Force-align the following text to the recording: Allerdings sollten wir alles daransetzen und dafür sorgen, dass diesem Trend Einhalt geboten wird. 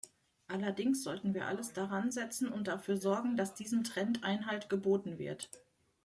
Allerdings 0.47 1.03
sollten 1.03 1.35
wir 1.35 1.45
alles 1.45 1.73
daransetzen 1.73 2.51
und 2.51 2.67
dafür 2.67 2.97
sorgen, 2.97 3.37
dass 3.37 3.53
diesem 3.53 3.83
Trend 3.83 4.23
Einhalt 4.23 4.67
geboten 4.67 5.19
wird. 5.19 5.51